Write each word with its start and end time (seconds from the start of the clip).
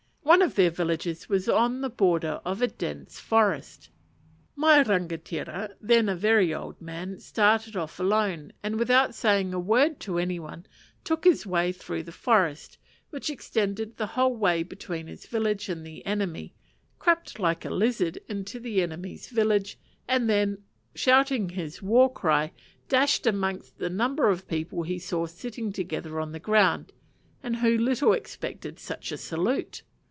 One 0.23 0.43
of 0.43 0.55
their 0.55 0.69
villages 0.69 1.27
was 1.27 1.49
on 1.49 1.81
the 1.81 1.89
border 1.89 2.39
of 2.45 2.61
a 2.61 2.67
dense 2.67 3.19
forest. 3.19 3.89
My 4.55 4.81
rangatira, 4.81 5.75
then 5.81 6.07
a 6.07 6.15
very 6.15 6.53
old 6.53 6.79
man, 6.81 7.19
started 7.19 7.75
off 7.75 7.99
alone, 7.99 8.53
and 8.63 8.79
without 8.79 9.13
saying 9.13 9.53
a 9.53 9.59
word 9.59 9.99
to 10.01 10.19
any 10.19 10.39
one, 10.39 10.65
took 11.03 11.25
his 11.25 11.45
way 11.45 11.71
through 11.73 12.03
the 12.03 12.11
forest, 12.13 12.77
which 13.09 13.29
extended 13.29 13.97
the 13.97 14.05
whole 14.15 14.33
way 14.33 14.63
between 14.63 15.07
his 15.07 15.25
village 15.25 15.67
and 15.67 15.85
the 15.85 16.05
enemy, 16.05 16.53
crept 16.97 17.37
like 17.37 17.65
a 17.65 17.69
lizard 17.69 18.17
into 18.29 18.57
the 18.57 18.81
enemy's 18.81 19.27
village, 19.27 19.77
and 20.07 20.29
then, 20.29 20.59
shouting 20.95 21.49
his 21.49 21.81
war 21.81 22.11
cry, 22.13 22.53
dashed 22.87 23.27
amongst 23.27 23.81
a 23.81 23.89
number 23.89 24.29
of 24.29 24.47
people 24.47 24.83
he 24.83 24.97
saw 24.99 25.25
sitting 25.25 25.73
together 25.73 26.21
on 26.21 26.31
the 26.31 26.39
ground, 26.39 26.93
and 27.43 27.57
who 27.57 27.77
little 27.77 28.13
expected 28.13 28.79
such 28.79 29.11
a 29.11 29.17
salute. 29.17 29.83